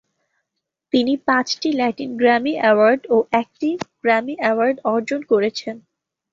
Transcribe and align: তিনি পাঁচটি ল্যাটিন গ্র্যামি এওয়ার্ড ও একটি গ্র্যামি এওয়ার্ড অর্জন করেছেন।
তিনি 0.93 1.13
পাঁচটি 1.27 1.69
ল্যাটিন 1.71 2.11
গ্র্যামি 2.17 2.53
এওয়ার্ড 2.69 3.01
ও 3.09 3.27
একটি 3.41 3.69
গ্র্যামি 4.03 4.35
এওয়ার্ড 4.49 4.77
অর্জন 4.93 5.21
করেছেন। 5.31 5.75